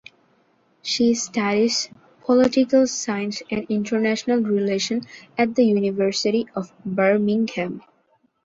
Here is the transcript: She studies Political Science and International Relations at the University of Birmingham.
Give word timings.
She 0.81 1.13
studies 1.13 1.89
Political 2.25 2.87
Science 2.87 3.43
and 3.51 3.67
International 3.69 4.39
Relations 4.41 5.05
at 5.37 5.53
the 5.53 5.63
University 5.63 6.47
of 6.55 6.73
Birmingham. 6.83 7.83